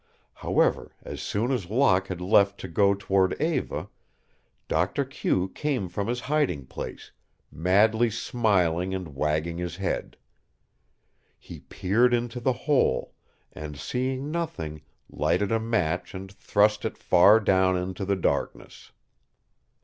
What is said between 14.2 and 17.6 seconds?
nothing, lighted a match and thrust it far